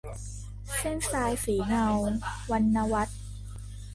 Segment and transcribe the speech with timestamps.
[0.79, 1.87] เส้นทรายสีเงา-
[2.51, 3.19] วรรณวรรธน์